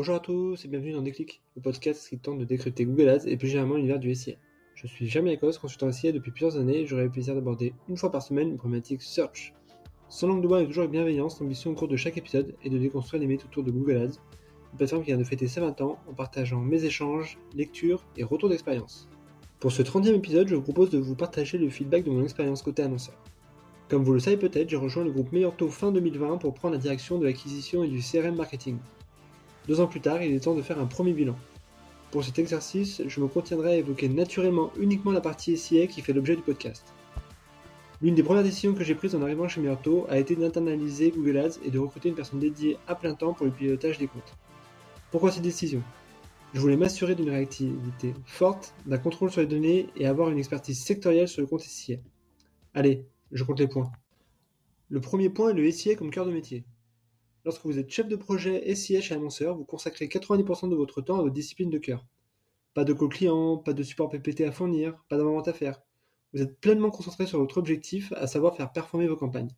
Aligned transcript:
Bonjour 0.00 0.14
à 0.14 0.20
tous 0.20 0.64
et 0.64 0.68
bienvenue 0.68 0.92
dans 0.92 1.02
Déclic, 1.02 1.42
le 1.56 1.60
podcast 1.60 2.08
qui 2.08 2.18
tente 2.18 2.38
de 2.38 2.46
décrypter 2.46 2.86
Google 2.86 3.10
Ads 3.10 3.26
et 3.26 3.36
plus 3.36 3.48
généralement 3.48 3.74
l'univers 3.74 3.98
du 3.98 4.14
SIA. 4.14 4.32
Je 4.74 4.86
suis 4.86 5.06
Jeremy 5.06 5.32
Lacoste, 5.32 5.58
consultant 5.58 5.92
SIA 5.92 6.10
depuis 6.10 6.30
plusieurs 6.30 6.56
années 6.56 6.78
et 6.78 6.86
j'aurai 6.86 7.02
le 7.02 7.10
plaisir 7.10 7.34
d'aborder 7.34 7.74
une 7.86 7.98
fois 7.98 8.10
par 8.10 8.22
semaine 8.22 8.48
une 8.48 8.56
problématique 8.56 9.02
search. 9.02 9.52
Sans 10.08 10.26
langue 10.26 10.40
de 10.40 10.48
bois 10.48 10.62
et 10.62 10.66
toujours 10.66 10.84
avec 10.84 10.92
bienveillance, 10.92 11.38
l'ambition 11.38 11.72
au 11.72 11.74
cours 11.74 11.86
de 11.86 11.96
chaque 11.96 12.16
épisode 12.16 12.54
est 12.64 12.70
de 12.70 12.78
déconstruire 12.78 13.20
les 13.20 13.26
mythes 13.26 13.44
autour 13.44 13.62
de 13.62 13.70
Google 13.70 13.98
Ads, 13.98 14.16
une 14.72 14.78
plateforme 14.78 15.02
qui 15.02 15.08
vient 15.08 15.18
de 15.18 15.24
fêter 15.24 15.46
ses 15.48 15.60
20 15.60 15.78
ans 15.82 15.98
en 16.08 16.14
partageant 16.14 16.60
mes 16.60 16.82
échanges, 16.82 17.38
lectures 17.54 18.02
et 18.16 18.24
retours 18.24 18.48
d'expérience. 18.48 19.06
Pour 19.58 19.70
ce 19.70 19.82
30e 19.82 20.14
épisode, 20.14 20.48
je 20.48 20.54
vous 20.54 20.62
propose 20.62 20.88
de 20.88 20.98
vous 20.98 21.14
partager 21.14 21.58
le 21.58 21.68
feedback 21.68 22.04
de 22.04 22.10
mon 22.10 22.22
expérience 22.22 22.62
côté 22.62 22.82
annonceur. 22.82 23.22
Comme 23.90 24.02
vous 24.02 24.14
le 24.14 24.20
savez 24.20 24.38
peut-être, 24.38 24.70
j'ai 24.70 24.76
rejoint 24.76 25.04
le 25.04 25.10
groupe 25.10 25.30
Meilleur 25.30 25.54
Taux 25.54 25.68
fin 25.68 25.92
2020 25.92 26.38
pour 26.38 26.54
prendre 26.54 26.72
la 26.72 26.80
direction 26.80 27.18
de 27.18 27.26
l'acquisition 27.26 27.84
et 27.84 27.88
du 27.88 28.00
CRM 28.00 28.36
marketing. 28.36 28.78
Deux 29.70 29.78
ans 29.78 29.86
plus 29.86 30.00
tard, 30.00 30.20
il 30.20 30.34
est 30.34 30.40
temps 30.40 30.56
de 30.56 30.62
faire 30.62 30.80
un 30.80 30.86
premier 30.86 31.12
bilan. 31.12 31.36
Pour 32.10 32.24
cet 32.24 32.40
exercice, 32.40 33.02
je 33.06 33.20
me 33.20 33.28
contiendrai 33.28 33.74
à 33.74 33.76
évoquer 33.76 34.08
naturellement 34.08 34.72
uniquement 34.76 35.12
la 35.12 35.20
partie 35.20 35.56
SIA 35.56 35.86
qui 35.86 36.00
fait 36.00 36.12
l'objet 36.12 36.34
du 36.34 36.42
podcast. 36.42 36.92
L'une 38.02 38.16
des 38.16 38.24
premières 38.24 38.42
décisions 38.42 38.74
que 38.74 38.82
j'ai 38.82 38.96
prises 38.96 39.14
en 39.14 39.22
arrivant 39.22 39.46
chez 39.46 39.60
Myrto 39.60 40.06
a 40.08 40.18
été 40.18 40.34
d'internaliser 40.34 41.12
Google 41.12 41.38
Ads 41.38 41.60
et 41.64 41.70
de 41.70 41.78
recruter 41.78 42.08
une 42.08 42.16
personne 42.16 42.40
dédiée 42.40 42.78
à 42.88 42.96
plein 42.96 43.14
temps 43.14 43.32
pour 43.32 43.46
le 43.46 43.52
pilotage 43.52 43.98
des 43.98 44.08
comptes. 44.08 44.34
Pourquoi 45.12 45.30
cette 45.30 45.44
décision? 45.44 45.84
Je 46.52 46.58
voulais 46.58 46.76
m'assurer 46.76 47.14
d'une 47.14 47.30
réactivité 47.30 48.12
forte, 48.24 48.74
d'un 48.86 48.98
contrôle 48.98 49.30
sur 49.30 49.40
les 49.40 49.46
données 49.46 49.86
et 49.94 50.04
avoir 50.04 50.30
une 50.30 50.38
expertise 50.38 50.82
sectorielle 50.82 51.28
sur 51.28 51.42
le 51.42 51.46
compte 51.46 51.60
SIA. 51.60 51.98
Allez, 52.74 53.06
je 53.30 53.44
compte 53.44 53.60
les 53.60 53.68
points. 53.68 53.92
Le 54.88 55.00
premier 55.00 55.28
point 55.28 55.50
est 55.50 55.54
le 55.54 55.70
SIA 55.70 55.94
comme 55.94 56.10
cœur 56.10 56.26
de 56.26 56.32
métier. 56.32 56.64
Lorsque 57.44 57.64
vous 57.64 57.78
êtes 57.78 57.90
chef 57.90 58.06
de 58.06 58.16
projet 58.16 58.74
SIA 58.74 59.00
chez 59.00 59.14
annonceur, 59.14 59.56
vous 59.56 59.64
consacrez 59.64 60.08
90% 60.08 60.68
de 60.68 60.76
votre 60.76 61.00
temps 61.00 61.18
à 61.18 61.22
votre 61.22 61.32
discipline 61.32 61.70
de 61.70 61.78
cœur. 61.78 62.04
Pas 62.74 62.84
de 62.84 62.92
call 62.92 63.08
client, 63.08 63.56
pas 63.56 63.72
de 63.72 63.82
support 63.82 64.10
PPT 64.10 64.42
à 64.42 64.52
fournir, 64.52 65.02
pas 65.08 65.16
d'avant-vente 65.16 65.48
à 65.48 65.54
faire. 65.54 65.80
Vous 66.34 66.42
êtes 66.42 66.60
pleinement 66.60 66.90
concentré 66.90 67.26
sur 67.26 67.38
votre 67.38 67.56
objectif, 67.56 68.12
à 68.12 68.26
savoir 68.26 68.56
faire 68.56 68.72
performer 68.72 69.06
vos 69.08 69.16
campagnes. 69.16 69.50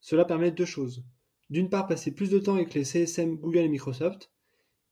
Cela 0.00 0.24
permet 0.24 0.50
deux 0.50 0.64
choses. 0.64 1.04
D'une 1.48 1.70
part, 1.70 1.86
passer 1.86 2.12
plus 2.12 2.28
de 2.28 2.40
temps 2.40 2.56
avec 2.56 2.74
les 2.74 2.84
CSM 2.84 3.36
Google 3.36 3.58
et 3.60 3.68
Microsoft, 3.68 4.32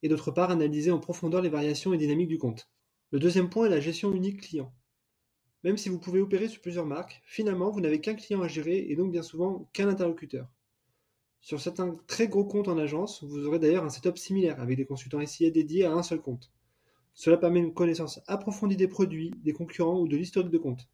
et 0.05 0.09
d'autre 0.09 0.31
part, 0.31 0.51
analyser 0.51 0.93
en 0.93 1.01
profondeur 1.01 1.43
les 1.43 1.49
variations 1.49 1.93
et 1.93 1.99
dynamiques 1.99 2.29
du 2.29 2.39
compte. 2.39 2.71
Le 3.11 3.19
deuxième 3.19 3.51
point 3.51 3.67
est 3.67 3.71
la 3.71 3.81
gestion 3.81 4.13
unique 4.13 4.43
client. 4.43 4.73
Même 5.65 5.77
si 5.77 5.89
vous 5.89 5.99
pouvez 5.99 6.21
opérer 6.21 6.49
sur 6.49 6.63
plusieurs 6.63 6.87
marques, 6.87 7.21
finalement, 7.25 7.71
vous 7.71 7.81
n'avez 7.81 8.01
qu'un 8.01 8.15
client 8.15 8.41
à 8.41 8.49
gérer 8.49 8.87
et 8.89 8.95
donc 8.95 9.11
bien 9.11 9.23
souvent 9.23 9.69
qu'un 9.73 9.89
interlocuteur. 9.89 10.49
Sur 11.41 11.61
certains 11.61 11.97
très 12.07 12.29
gros 12.29 12.45
comptes 12.45 12.69
en 12.69 12.77
agence, 12.77 13.25
vous 13.25 13.47
aurez 13.47 13.59
d'ailleurs 13.59 13.85
un 13.85 13.89
setup 13.89 14.19
similaire 14.19 14.61
avec 14.61 14.77
des 14.77 14.85
consultants 14.85 15.25
SIA 15.25 15.51
dédiés 15.51 15.85
à 15.85 15.93
un 15.93 16.03
seul 16.03 16.21
compte. 16.21 16.51
Cela 17.15 17.39
permet 17.39 17.61
une 17.61 17.75
connaissance 17.75 18.21
approfondie 18.27 18.77
des 18.77 18.89
produits, 18.89 19.33
des 19.43 19.53
concurrents 19.53 19.99
ou 20.01 20.07
de 20.07 20.17
l'historique 20.17 20.51
de 20.51 20.59
compte. 20.59 20.89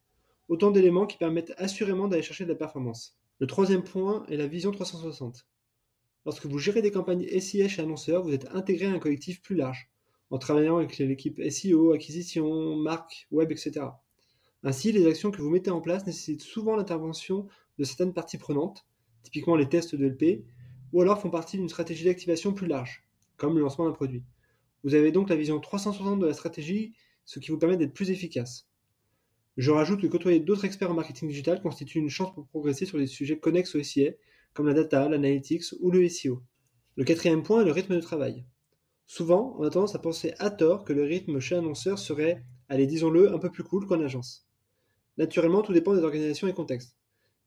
Autant 0.48 0.70
d'éléments 0.70 1.06
qui 1.06 1.18
permettent 1.18 1.52
assurément 1.56 2.06
d'aller 2.06 2.22
chercher 2.22 2.44
de 2.44 2.50
la 2.50 2.54
performance. 2.54 3.18
Le 3.40 3.46
troisième 3.46 3.82
point 3.82 4.24
est 4.28 4.36
la 4.36 4.46
vision 4.46 4.70
360. 4.70 5.46
Lorsque 6.24 6.46
vous 6.46 6.58
gérez 6.58 6.80
des 6.80 6.90
campagnes 6.90 7.26
SIA 7.38 7.68
chez 7.68 7.82
annonceurs, 7.82 8.22
vous 8.22 8.32
êtes 8.32 8.48
intégré 8.54 8.86
à 8.86 8.92
un 8.92 8.98
collectif 8.98 9.42
plus 9.42 9.56
large, 9.56 9.90
en 10.30 10.38
travaillant 10.38 10.78
avec 10.78 10.96
l'équipe 10.98 11.40
SEO, 11.50 11.92
acquisition, 11.92 12.76
marque, 12.76 13.26
web, 13.30 13.50
etc. 13.52 13.86
Ainsi, 14.62 14.90
les 14.92 15.06
actions 15.06 15.30
que 15.30 15.42
vous 15.42 15.50
mettez 15.50 15.70
en 15.70 15.80
place 15.80 16.06
nécessitent 16.06 16.42
souvent 16.42 16.76
l'intervention 16.76 17.46
de 17.78 17.84
certaines 17.84 18.14
parties 18.14 18.38
prenantes, 18.38 18.86
typiquement 19.26 19.56
les 19.56 19.68
tests 19.68 19.96
de 19.96 20.06
LP, 20.06 20.44
ou 20.92 21.02
alors 21.02 21.20
font 21.20 21.30
partie 21.30 21.58
d'une 21.58 21.68
stratégie 21.68 22.04
d'activation 22.04 22.54
plus 22.54 22.68
large, 22.68 23.04
comme 23.36 23.56
le 23.56 23.60
lancement 23.60 23.86
d'un 23.86 23.92
produit. 23.92 24.22
Vous 24.84 24.94
avez 24.94 25.10
donc 25.10 25.28
la 25.28 25.34
vision 25.34 25.58
360 25.58 26.20
de 26.20 26.26
la 26.26 26.32
stratégie, 26.32 26.94
ce 27.24 27.40
qui 27.40 27.50
vous 27.50 27.58
permet 27.58 27.76
d'être 27.76 27.92
plus 27.92 28.10
efficace. 28.10 28.68
Je 29.56 29.72
rajoute 29.72 30.00
que 30.00 30.06
côtoyer 30.06 30.38
d'autres 30.38 30.64
experts 30.64 30.92
en 30.92 30.94
marketing 30.94 31.28
digital 31.28 31.60
constitue 31.60 31.98
une 31.98 32.08
chance 32.08 32.32
pour 32.34 32.46
progresser 32.46 32.86
sur 32.86 32.98
des 32.98 33.08
sujets 33.08 33.38
connexes 33.38 33.74
au 33.74 33.82
SIA, 33.82 34.12
comme 34.54 34.68
la 34.68 34.74
data, 34.74 35.08
l'analytics 35.08 35.64
ou 35.80 35.90
le 35.90 36.08
SEO. 36.08 36.40
Le 36.94 37.04
quatrième 37.04 37.42
point 37.42 37.62
est 37.62 37.64
le 37.64 37.72
rythme 37.72 37.96
de 37.96 38.00
travail. 38.00 38.44
Souvent, 39.06 39.56
on 39.58 39.64
a 39.64 39.70
tendance 39.70 39.96
à 39.96 39.98
penser 39.98 40.34
à 40.38 40.50
tort 40.50 40.84
que 40.84 40.92
le 40.92 41.02
rythme 41.02 41.40
chez 41.40 41.56
annonceur 41.56 41.98
serait, 41.98 42.44
allez 42.68 42.86
disons-le, 42.86 43.34
un 43.34 43.38
peu 43.38 43.50
plus 43.50 43.64
cool 43.64 43.86
qu'en 43.86 44.00
agence. 44.00 44.46
Naturellement, 45.18 45.62
tout 45.62 45.72
dépend 45.72 45.94
des 45.94 46.04
organisations 46.04 46.46
et 46.46 46.54
contextes. 46.54 46.96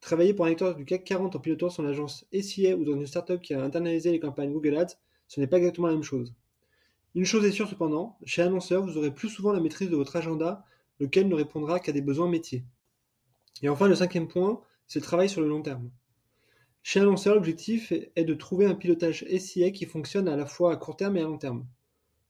Travailler 0.02 0.34
pour 0.34 0.46
un 0.46 0.52
acteur 0.52 0.76
du 0.76 0.86
CAC 0.86 1.04
40 1.04 1.36
en 1.36 1.40
pilotant 1.40 1.70
son 1.70 1.86
agence 1.86 2.26
SIA 2.32 2.76
ou 2.76 2.86
dans 2.86 2.94
une 2.94 3.06
startup 3.06 3.42
qui 3.42 3.54
a 3.54 3.62
internalisé 3.62 4.12
les 4.12 4.20
campagnes 4.20 4.54
Google 4.54 4.78
Ads, 4.78 4.96
ce 5.28 5.40
n'est 5.40 5.48
pas 5.48 5.58
exactement 5.58 5.88
la 5.88 5.94
même 5.94 6.04
chose. 6.04 6.34
Une 7.16 7.26
chose 7.26 7.44
est 7.46 7.52
sûre 7.52 7.68
cependant, 7.68 8.18
chez 8.24 8.42
Annonceur, 8.42 8.84
vous 8.84 8.98
aurez 8.98 9.14
plus 9.14 9.30
souvent 9.30 9.52
la 9.52 9.59
maîtrise 9.59 9.90
de 9.90 9.96
votre 9.96 10.16
agenda, 10.16 10.64
lequel 11.00 11.28
ne 11.28 11.36
répondra 11.36 11.80
qu'à 11.80 11.92
des 11.92 12.02
besoins 12.02 12.30
métiers. 12.30 12.64
Et 13.62 13.70
enfin, 13.70 13.88
le 13.88 13.96
cinquième 13.96 14.28
point, 14.28 14.62
c'est 14.88 15.00
le 15.00 15.06
travail 15.06 15.28
sur 15.28 15.42
le 15.42 15.48
long 15.48 15.62
terme. 15.62 15.92
Chez 16.82 17.00
Annonceur, 17.00 17.36
l'objectif 17.36 17.92
est 17.92 18.24
de 18.24 18.34
trouver 18.34 18.66
un 18.66 18.76
pilotage 18.76 19.26
SIA 19.38 19.72
qui 19.72 19.86
fonctionne 19.86 20.28
à 20.28 20.36
la 20.36 20.46
fois 20.46 20.72
à 20.72 20.78
court 20.78 20.96
terme 20.96 21.18
et 21.18 21.22
à 21.22 21.26
long 21.26 21.38
terme. 21.38 21.66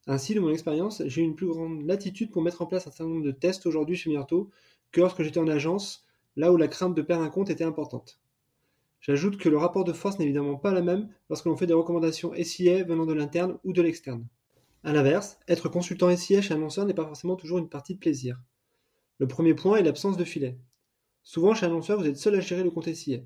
Ainsi, 0.07 0.33
de 0.33 0.39
mon 0.39 0.49
expérience, 0.49 1.03
j'ai 1.05 1.21
une 1.21 1.35
plus 1.35 1.47
grande 1.47 1.85
latitude 1.85 2.31
pour 2.31 2.41
mettre 2.41 2.61
en 2.61 2.65
place 2.65 2.87
un 2.87 2.91
certain 2.91 3.09
nombre 3.09 3.23
de 3.23 3.31
tests 3.31 3.67
aujourd'hui 3.67 3.95
chez 3.95 4.09
Myrto 4.09 4.49
que 4.91 5.01
lorsque 5.01 5.21
j'étais 5.21 5.39
en 5.39 5.47
agence 5.47 6.08
là 6.35 6.51
où 6.51 6.57
la 6.57 6.67
crainte 6.67 6.95
de 6.95 7.01
perdre 7.01 7.23
un 7.23 7.29
compte 7.29 7.49
était 7.49 7.63
importante. 7.63 8.19
J'ajoute 9.01 9.37
que 9.37 9.49
le 9.49 9.57
rapport 9.57 9.85
de 9.85 9.93
force 9.93 10.19
n'est 10.19 10.25
évidemment 10.25 10.57
pas 10.57 10.73
la 10.73 10.81
même 10.81 11.09
lorsque 11.29 11.45
l'on 11.45 11.55
fait 11.55 11.67
des 11.67 11.73
recommandations 11.73 12.33
SIA 12.35 12.83
venant 12.83 13.05
de 13.05 13.13
l'interne 13.13 13.57
ou 13.63 13.71
de 13.71 13.81
l'externe. 13.81 14.27
A 14.83 14.93
l'inverse, 14.93 15.39
être 15.47 15.69
consultant 15.69 16.15
SIA 16.15 16.41
chez 16.41 16.53
annonceur 16.53 16.85
n'est 16.85 16.93
pas 16.93 17.05
forcément 17.05 17.35
toujours 17.35 17.59
une 17.59 17.69
partie 17.69 17.95
de 17.95 17.99
plaisir. 17.99 18.39
Le 19.17 19.27
premier 19.27 19.53
point 19.53 19.77
est 19.77 19.83
l'absence 19.83 20.17
de 20.17 20.23
filet. 20.23 20.57
Souvent 21.23 21.53
chez 21.53 21.65
annonceur, 21.65 21.99
vous 21.99 22.07
êtes 22.07 22.17
seul 22.17 22.35
à 22.35 22.39
gérer 22.39 22.63
le 22.63 22.71
compte 22.71 22.93
SIA. 22.93 23.19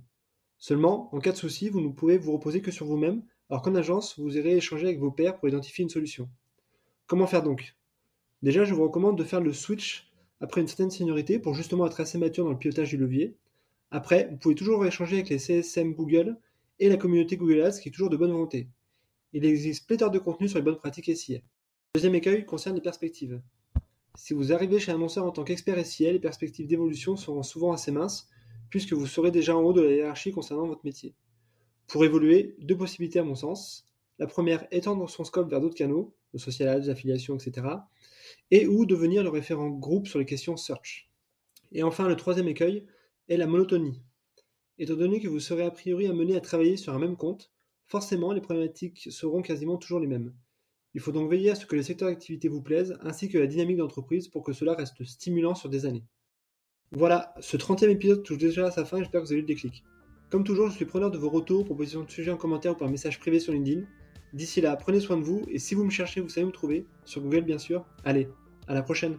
Seulement, 0.58 1.14
en 1.14 1.20
cas 1.20 1.32
de 1.32 1.38
souci, 1.38 1.70
vous 1.70 1.82
ne 1.82 1.90
pouvez 1.90 2.18
vous 2.18 2.34
reposer 2.34 2.62
que 2.62 2.72
sur 2.72 2.86
vous-même, 2.86 3.24
alors 3.50 3.62
qu'en 3.62 3.76
agence, 3.76 4.18
vous 4.18 4.38
irez 4.38 4.58
échanger 4.58 4.88
avec 4.88 5.00
vos 5.00 5.12
pairs 5.12 5.38
pour 5.38 5.48
identifier 5.48 5.84
une 5.84 5.90
solution. 5.90 6.30
Comment 7.06 7.28
faire 7.28 7.44
donc? 7.44 7.76
Déjà, 8.42 8.64
je 8.64 8.74
vous 8.74 8.84
recommande 8.84 9.18
de 9.18 9.24
faire 9.24 9.42
le 9.42 9.54
switch 9.54 10.12
après 10.44 10.60
une 10.60 10.68
certaine 10.68 10.92
seniorité 10.92 11.40
pour 11.40 11.54
justement 11.54 11.88
être 11.88 12.02
assez 12.02 12.18
mature 12.18 12.44
dans 12.44 12.52
le 12.52 12.58
pilotage 12.58 12.90
du 12.90 12.98
levier. 12.98 13.38
Après, 13.92 14.28
vous 14.30 14.36
pouvez 14.36 14.56
toujours 14.56 14.86
échanger 14.86 15.16
avec 15.16 15.30
les 15.30 15.40
CSM 15.40 15.94
Google 15.94 16.38
et 16.80 16.90
la 16.90 16.98
communauté 16.98 17.38
Google 17.38 17.62
Ads 17.62 17.80
qui 17.80 17.88
est 17.88 17.92
toujours 17.94 18.10
de 18.10 18.18
bonne 18.18 18.34
volonté. 18.34 18.68
Il 19.32 19.46
existe 19.46 19.88
pléthore 19.88 20.12
de 20.12 20.20
contenu 20.20 20.50
sur 20.50 20.58
les 20.58 20.64
bonnes 20.64 20.76
pratiques 20.76 21.16
SIA. 21.16 21.40
deuxième 21.96 22.16
écueil 22.16 22.46
concerne 22.46 22.76
les 22.76 22.82
perspectives. 22.82 23.42
Si 24.16 24.34
vous 24.34 24.52
arrivez 24.52 24.80
chez 24.80 24.92
un 24.92 24.96
annonceur 24.96 25.24
en 25.24 25.32
tant 25.32 25.46
qu'expert 25.46 25.84
SIA, 25.86 26.12
les 26.12 26.20
perspectives 26.20 26.68
d'évolution 26.68 27.16
seront 27.16 27.42
souvent 27.42 27.72
assez 27.72 27.94
minces, 27.94 28.28
puisque 28.70 28.92
vous 28.92 29.08
serez 29.08 29.32
déjà 29.32 29.56
en 29.56 29.62
haut 29.62 29.72
de 29.72 29.82
la 29.82 29.94
hiérarchie 29.94 30.34
concernant 30.34 30.68
votre 30.68 30.84
métier. 30.84 31.16
Pour 31.88 32.04
évoluer, 32.04 32.58
deux 32.60 32.76
possibilités 32.76 33.20
à 33.20 33.24
mon 33.24 33.36
sens. 33.36 33.88
La 34.20 34.28
première, 34.28 34.68
étendre 34.72 35.10
son 35.10 35.24
scope 35.24 35.50
vers 35.50 35.62
d'autres 35.62 35.78
canaux, 35.78 36.14
social 36.38 36.70
ads, 36.70 36.90
affiliation, 36.90 37.36
etc 37.36 37.68
et 38.52 38.68
ou 38.68 38.86
devenir 38.86 39.24
le 39.24 39.30
référent 39.30 39.70
groupe 39.70 40.08
sur 40.08 40.20
les 40.20 40.26
questions 40.26 40.58
search. 40.58 41.10
Et 41.72 41.84
enfin, 41.84 42.08
le 42.08 42.16
troisième 42.16 42.48
écueil 42.48 42.86
est 43.30 43.38
la 43.38 43.48
monotonie. 43.48 44.02
Étant 44.78 44.96
donné 44.96 45.20
que 45.20 45.28
vous 45.28 45.40
serez 45.40 45.64
a 45.64 45.72
priori 45.72 46.08
amené 46.08 46.36
à 46.36 46.42
travailler 46.42 46.78
sur 46.78 46.94
un 46.94 47.00
même 47.00 47.18
compte, 47.18 47.52
forcément 47.86 48.32
les 48.32 48.42
problématiques 48.42 49.08
seront 49.12 49.42
quasiment 49.42 49.78
toujours 49.78 50.00
les 50.00 50.08
mêmes. 50.08 50.34
Il 50.94 51.02
faut 51.02 51.12
donc 51.12 51.30
veiller 51.30 51.52
à 51.52 51.56
ce 51.56 51.66
que 51.66 51.76
le 51.76 51.82
secteur 51.82 52.10
d'activité 52.10 52.48
vous 52.48 52.62
plaise, 52.62 52.98
ainsi 53.02 53.28
que 53.28 53.40
la 53.40 53.48
dynamique 53.48 53.78
d'entreprise 53.78 54.28
pour 54.28 54.44
que 54.44 54.54
cela 54.54 54.76
reste 54.76 55.04
stimulant 55.04 55.56
sur 55.56 55.70
des 55.70 55.86
années. 55.86 56.04
Voilà, 56.92 57.34
ce 57.40 57.58
30e 57.58 57.90
épisode 57.90 58.24
touche 58.24 58.38
déjà 58.38 58.68
à 58.68 58.72
sa 58.72 58.86
fin 58.86 58.98
et 58.98 59.00
j'espère 59.00 59.22
que 59.22 59.26
vous 59.26 59.32
avez 59.32 59.40
eu 59.40 59.44
le 59.44 59.48
déclic. 59.48 59.84
Comme 60.30 60.44
toujours, 60.44 60.70
je 60.70 60.76
suis 60.76 60.86
preneur 60.86 61.10
de 61.10 61.18
vos 61.18 61.30
retours, 61.30 61.66
propositions 61.66 62.04
de 62.04 62.12
sujets 62.12 62.32
en 62.32 62.38
commentaire 62.38 62.74
ou 62.74 62.76
par 62.76 62.90
message 62.90 63.20
privé 63.20 63.40
sur 63.40 63.54
LinkedIn. 63.54 63.86
D'ici 64.34 64.62
là, 64.62 64.76
prenez 64.76 65.00
soin 65.00 65.18
de 65.18 65.24
vous 65.24 65.44
et 65.48 65.60
si 65.60 65.76
vous 65.76 65.84
me 65.84 65.92
cherchez, 65.92 66.20
vous 66.20 66.30
savez 66.30 66.46
me 66.46 66.52
trouver, 66.52 66.86
sur 67.06 67.22
Google 67.22 67.42
bien 67.42 67.60
sûr. 67.60 67.86
Allez, 68.04 68.28
à 68.68 68.74
la 68.74 68.82
prochaine 68.82 69.18